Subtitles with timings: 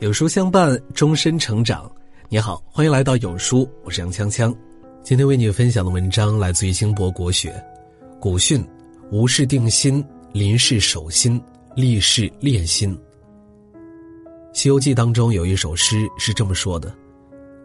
[0.00, 1.90] 有书相伴，终身成长。
[2.28, 4.54] 你好，欢迎来到有书，我是杨锵锵。
[5.02, 7.50] 今天为你分享的文章来自于金博国学。
[8.20, 8.62] 古训：
[9.10, 11.40] 无事定心，临事守心，
[11.74, 12.94] 立事练心。
[14.52, 16.94] 《西游记》当中有一首诗是这么说的：“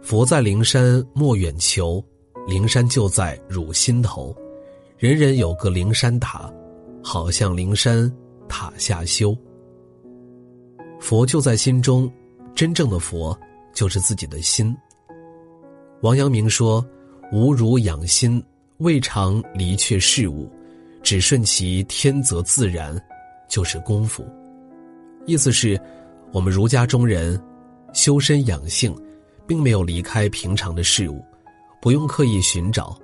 [0.01, 2.01] 佛在灵山莫远求，
[2.47, 4.33] 灵山就在汝心头。
[4.97, 6.49] 人人有个灵山塔，
[7.03, 8.09] 好像灵山
[8.47, 9.35] 塔下修。
[10.97, 12.09] 佛就在心中。”
[12.55, 13.37] 真正的佛，
[13.73, 14.75] 就是自己的心。
[16.01, 16.85] 王阳明说
[17.31, 18.43] ：“无如养心，
[18.77, 20.51] 未尝离却事物，
[21.03, 22.99] 只顺其天则自然，
[23.47, 24.25] 就是功夫。”
[25.27, 25.79] 意思是，
[26.31, 27.39] 我们儒家中人
[27.93, 28.95] 修身养性，
[29.47, 31.23] 并没有离开平常的事物，
[31.81, 32.97] 不用刻意寻找，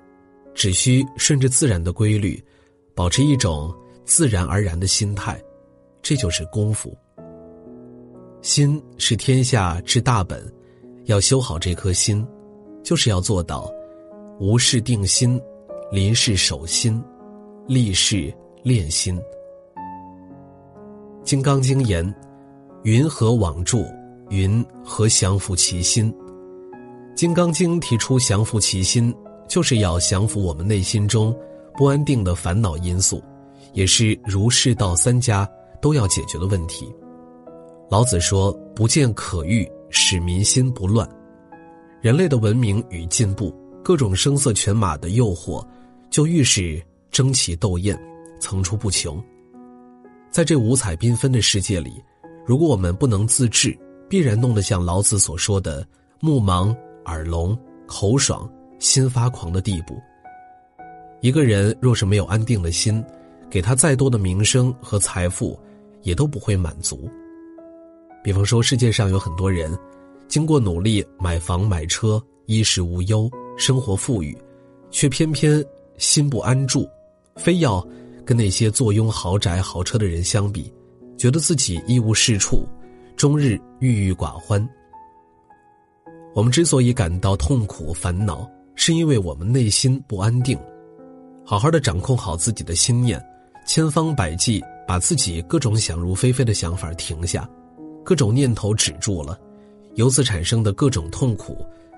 [0.55, 2.43] 只需顺着自然的规律，
[2.95, 3.73] 保持一种
[4.05, 5.39] 自然而然的心态，
[6.01, 6.97] 这就是功夫。
[8.41, 10.41] 心是天下之大本，
[11.05, 12.25] 要修好这颗心，
[12.83, 13.69] 就是要做到
[14.39, 15.39] 无事定心，
[15.91, 17.01] 临事守心，
[17.67, 19.17] 立事练心。
[21.23, 22.15] 《金刚经》言
[22.83, 23.85] ：“云何往住？
[24.29, 26.13] 云何降伏其心？”
[27.15, 29.13] 《金刚经》提出降伏其心，
[29.47, 31.35] 就是要降服我们内心中
[31.75, 33.21] 不安定的烦恼因素，
[33.73, 35.49] 也是儒释道三家
[35.81, 36.87] 都要解决的问题。
[37.89, 41.07] 老子说：“不见可欲，使民心不乱。”
[42.01, 45.65] 人类的文明与进步，各种声色犬马的诱惑，
[46.09, 47.97] 就愈是争奇斗艳，
[48.41, 49.23] 层出不穷。
[50.29, 52.03] 在这五彩缤纷的世界里，
[52.45, 53.77] 如果我们不能自制，
[54.09, 55.87] 必然弄得像老子所说的
[56.19, 59.97] “目盲、耳聋、口爽、心发狂”的地步。
[61.21, 63.01] 一个人若是没有安定的心，
[63.49, 65.57] 给他再多的名声和财富，
[66.03, 67.09] 也都不会满足。
[68.23, 69.77] 比方说，世界上有很多人，
[70.27, 74.37] 经过努力买房买车，衣食无忧，生活富裕，
[74.91, 75.63] 却偏偏
[75.97, 76.87] 心不安住，
[77.35, 77.85] 非要
[78.25, 80.71] 跟那些坐拥豪宅豪车的人相比，
[81.17, 82.67] 觉得自己一无是处，
[83.15, 84.67] 终日郁郁寡欢。
[86.35, 90.59] 我们之所以感到痛苦烦恼，是因为我们内心不安定。
[91.43, 93.23] 好好的掌控好自己的心念，
[93.65, 97.49] 千方百计把自己各种想入非非的想法停下。
[98.07, 99.37] 各种念头止住了，
[99.95, 101.57] 由此产生的各种痛苦，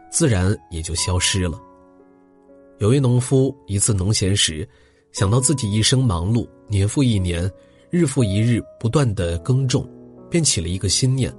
[0.09, 1.61] 自然也就消失了。
[2.79, 4.67] 有位农夫一次农闲时，
[5.11, 7.47] 想到自己一生忙碌，年复一年，
[7.91, 9.87] 日复一日不断的耕种，
[10.31, 11.31] 便起了一个心念：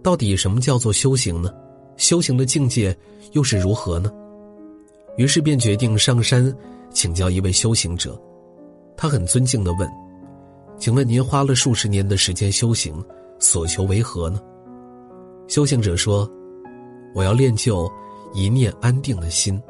[0.00, 1.52] 到底什么叫做修行呢？
[1.96, 2.96] 修行的境界
[3.32, 4.12] 又是如何呢？
[5.16, 6.56] 于是便决定上山
[6.92, 8.16] 请教一位修行者。
[8.96, 9.90] 他很尊敬的问
[10.78, 12.94] ：“请问您花了数十年的时间修行？”
[13.38, 14.40] 所求为何呢？
[15.46, 16.30] 修行者说
[17.14, 17.90] ：“我要练就
[18.34, 19.60] 一念安定的心。”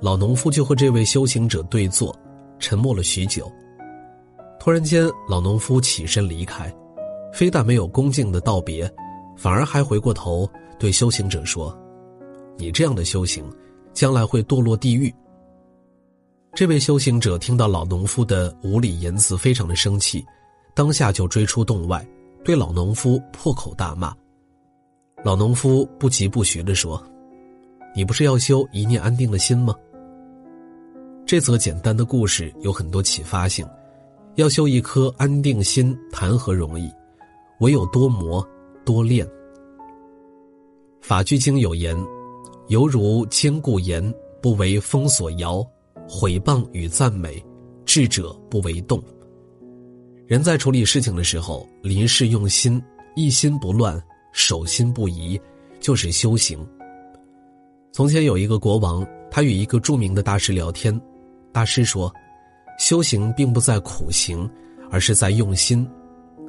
[0.00, 2.14] 老农夫就和这位修行者对坐，
[2.58, 3.50] 沉默了许久。
[4.60, 6.72] 突然间，老农夫起身离开，
[7.32, 8.92] 非但没有恭敬的道别，
[9.36, 10.48] 反而还回过头
[10.78, 11.76] 对修行者说
[12.58, 13.44] ：“你这样的修行，
[13.92, 15.14] 将来会堕落地狱。”
[16.54, 20.24] 这位修行者听到老农夫的无理言辞，非常的生气，
[20.74, 22.04] 当下就追出洞外。
[22.44, 24.14] 对老农夫破口大骂。
[25.24, 27.02] 老农夫不疾不徐地说
[27.94, 29.74] ：“你不是要修一念安定的心吗？”
[31.26, 33.66] 这则简单的故事有很多启发性。
[34.36, 36.88] 要修一颗安定心，谈何容易？
[37.58, 38.46] 唯有多磨
[38.84, 39.28] 多练。
[41.00, 41.96] 法句经有言
[42.68, 45.60] ：“犹如坚固岩，不为风所摇；
[46.08, 47.44] 毁谤与赞美，
[47.84, 49.02] 智者不为动。”
[50.28, 52.82] 人在处理事情的时候，临事用心，
[53.16, 53.98] 一心不乱，
[54.30, 55.40] 守心不移，
[55.80, 56.58] 就是修行。
[57.92, 61.00] 从前有一个国王，他与一个著名的大师聊天，
[61.50, 62.12] 大师说
[62.78, 64.46] ：“修行并不在苦行，
[64.90, 65.88] 而是在用心。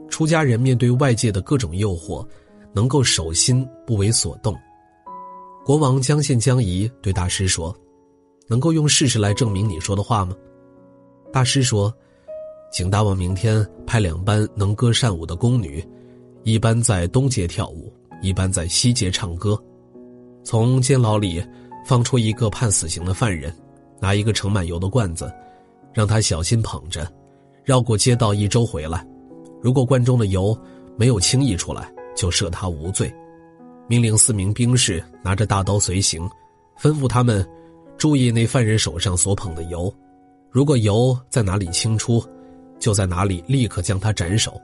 [0.10, 2.28] 出家人面对外界的各种诱惑，
[2.74, 4.54] 能够守心不为所动。”
[5.64, 7.74] 国王将信将疑，对大师说
[8.46, 10.36] ：“能够用事实来证明你说的话吗？”
[11.32, 11.96] 大师说。
[12.72, 15.84] 请大王明天派两班能歌善舞的宫女，
[16.44, 19.60] 一班在东街跳舞，一班在西街唱歌。
[20.44, 21.44] 从监牢里
[21.84, 23.52] 放出一个判死刑的犯人，
[24.00, 25.32] 拿一个盛满油的罐子，
[25.94, 27.12] 让他小心捧着，
[27.64, 29.06] 绕过街道一周回来。
[29.62, 30.58] 如果罐中的油
[30.96, 33.12] 没有轻易出来，就赦他无罪。
[33.88, 36.30] 命令四名兵士拿着大刀随行，
[36.80, 37.46] 吩咐他们
[37.98, 39.92] 注意那犯人手上所捧的油，
[40.52, 42.24] 如果油在哪里清出。
[42.80, 44.60] 就在哪里立刻将他斩首，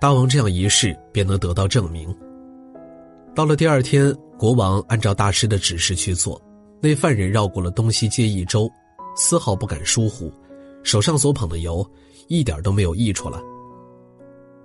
[0.00, 2.14] 大王这样一试便能得到证明，
[3.34, 6.40] 到了第二天，国王按照大师的指示去做，
[6.80, 8.70] 那犯人绕过了东西街一周，
[9.16, 10.30] 丝毫不敢疏忽，
[10.82, 11.84] 手上所捧的油
[12.28, 13.38] 一点都没有溢出来。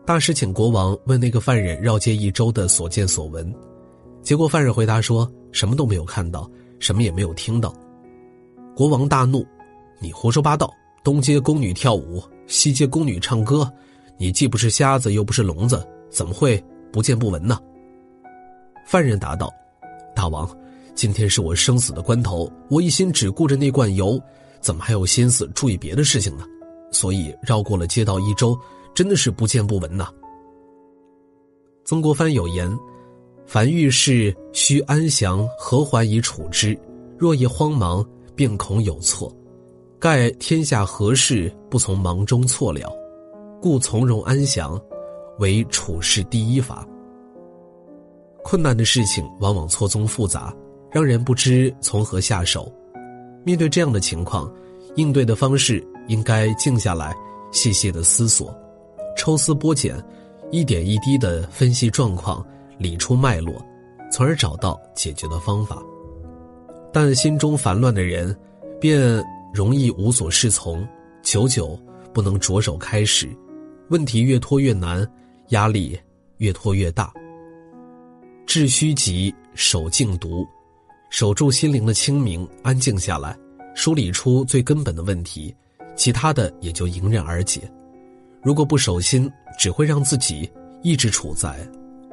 [0.06, 3.54] 大师请国王问那个犯人绕街一周的所见所闻，
[4.22, 6.50] 结果犯人回答说什么都没有看到，
[6.80, 7.74] 什么也没有听到。
[8.76, 9.46] 国王大怒
[10.02, 10.70] ：“你胡说八道！
[11.04, 13.72] 东街宫女跳舞，西街宫女唱歌，
[14.18, 17.60] 你既不是瞎子，又不是聋子，怎么会不见不闻呢？”
[18.88, 19.52] 犯人答道
[20.16, 20.50] ：“大王，
[20.96, 24.22] 今天是我生死的关头，我一心只顾着那罐油，
[24.60, 26.46] 怎么还有心思注意别的事情呢？
[26.92, 28.58] 所以绕过了街道一周。”
[28.94, 30.10] 真的是不见不闻呐。
[31.86, 32.70] 曾国藩有言
[33.48, 36.78] ：“凡遇事须安详和缓以处之，
[37.18, 38.06] 若一慌忙，
[38.36, 39.34] 便恐有错。
[40.02, 42.92] 盖天下何事不从忙中错了？
[43.62, 44.82] 故从容安详，
[45.38, 46.84] 为处事第一法。”
[48.44, 50.52] 困难的事情往往错综复杂，
[50.90, 52.74] 让人不知从何下手。
[53.44, 54.52] 面对这样的情况，
[54.96, 57.16] 应对的方式应该静下来，
[57.52, 58.52] 细细的思索。
[59.16, 60.04] 抽丝剥茧，
[60.50, 62.44] 一点一滴的分析状况，
[62.80, 63.54] 理出脉络，
[64.12, 65.80] 从而找到解决的方法。
[66.92, 68.36] 但心中烦乱的人，
[68.80, 70.88] 便容易无所适从，
[71.22, 71.80] 久久
[72.14, 73.30] 不能着手开始，
[73.90, 75.06] 问题越拖越难，
[75.50, 76.00] 压力
[76.38, 77.14] 越拖越大。
[78.46, 80.46] 治虚极，守静独，
[81.10, 83.38] 守住心灵的清明，安静下来，
[83.76, 85.54] 梳理出最根本的问题，
[85.96, 87.62] 其他的也就迎刃而解。
[88.42, 90.50] 如果不守心，只会让自己
[90.82, 91.56] 一直处在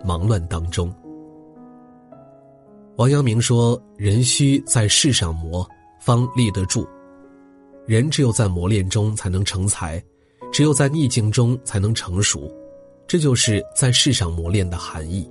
[0.05, 0.93] 忙乱当中。
[2.97, 5.69] 王阳明说：“人需在世上磨，
[6.01, 6.87] 方立得住。
[7.89, 10.01] 人只有在磨练中才能成才，
[10.53, 12.55] 只有在逆境中才能成熟。
[13.07, 15.27] 这就是在世上磨练的含义，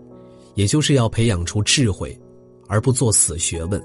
[0.55, 2.19] 也就是要培养出智慧，
[2.67, 3.79] 而不做死学问。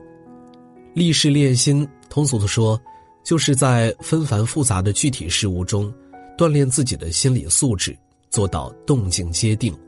[0.95, 2.81] 立事练心，通俗的说，
[3.23, 5.93] 就是在纷繁复杂的具体事物中。”
[6.39, 7.95] 锻炼自己的心理素质，
[8.31, 9.79] 做到动静皆定。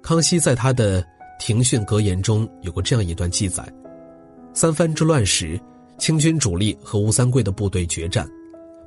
[0.00, 1.06] 康熙在他的
[1.38, 3.62] 庭训格言中有过这样一段记载：
[4.54, 5.60] 三藩之乱时，
[6.02, 8.28] 清军主力和吴三桂的部队决战，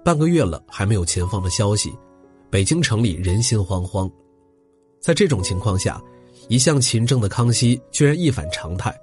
[0.04, 1.90] 半个月了还没有前方的消息，
[2.50, 4.12] 北京城里人心惶惶。
[5.00, 6.04] 在这种情况下，
[6.50, 8.94] 一向勤政的康熙居然一反常态，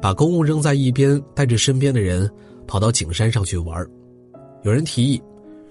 [0.00, 2.30] 把公务扔在一边，带着身边的人
[2.68, 3.84] 跑到景山上去玩。
[4.62, 5.20] 有人提议，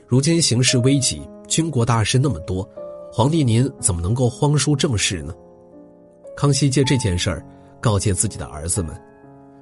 [0.05, 1.21] 如今形势危急。
[1.47, 2.69] 军国大事那么多，
[3.09, 5.33] 皇帝您怎么能够荒疏政事呢？
[6.35, 7.41] 康熙借这件事儿
[7.79, 8.93] 告诫自己的儿子们，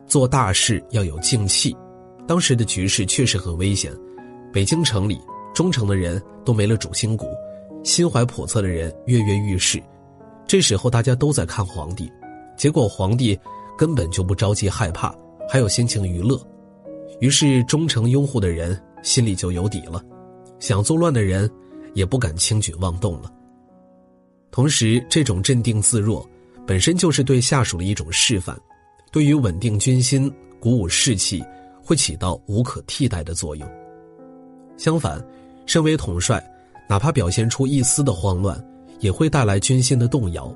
[0.07, 1.75] 做大事要有静气。
[2.27, 3.91] 当时的局势确实很危险，
[4.51, 5.19] 北京城里
[5.53, 7.27] 忠诚的人都没了主心骨，
[7.83, 9.81] 心怀叵测的人跃跃欲试。
[10.47, 12.11] 这时候大家都在看皇帝，
[12.57, 13.37] 结果皇帝
[13.77, 15.13] 根本就不着急害怕，
[15.49, 16.39] 还有心情娱乐。
[17.19, 20.03] 于是忠诚拥护的人心里就有底了，
[20.59, 21.49] 想作乱的人。
[21.93, 23.31] 也不敢轻举妄动了。
[24.49, 26.27] 同时，这种镇定自若，
[26.65, 28.59] 本身就是对下属的一种示范，
[29.11, 30.27] 对于稳定军心、
[30.59, 31.43] 鼓舞士气，
[31.83, 33.67] 会起到无可替代的作用。
[34.77, 35.23] 相反，
[35.65, 36.43] 身为统帅，
[36.89, 38.59] 哪怕表现出一丝的慌乱，
[38.99, 40.55] 也会带来军心的动摇。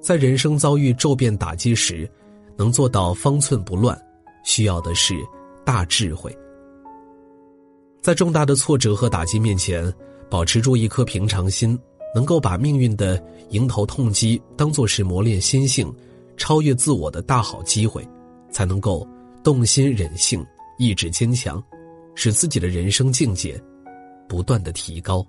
[0.00, 2.08] 在人生遭遇骤变打击时，
[2.56, 4.00] 能做到方寸不乱，
[4.44, 5.14] 需要的是
[5.64, 6.34] 大智慧。
[8.00, 9.92] 在重大的挫折和打击面前。
[10.28, 11.78] 保持住一颗平常心，
[12.12, 15.88] 能够把命运的迎头痛击当作是磨练心性、
[16.36, 18.04] 超越自我的大好机会，
[18.50, 19.06] 才能够
[19.46, 20.44] 动心忍性、
[20.76, 21.62] 意志坚强，
[22.16, 23.56] 使自己的人生境界
[24.28, 25.24] 不断的提高。